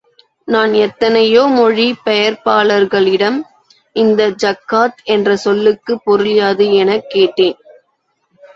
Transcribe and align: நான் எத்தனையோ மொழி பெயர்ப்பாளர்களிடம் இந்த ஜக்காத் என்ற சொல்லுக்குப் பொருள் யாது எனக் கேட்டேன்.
நான் 0.47 0.71
எத்தனையோ 0.77 1.45
மொழி 1.49 1.85
பெயர்ப்பாளர்களிடம் 2.05 3.37
இந்த 3.95 4.29
ஜக்காத் 4.43 4.99
என்ற 5.09 5.35
சொல்லுக்குப் 5.37 6.03
பொருள் 6.03 6.33
யாது 6.35 6.73
எனக் 6.75 7.09
கேட்டேன். 7.09 7.57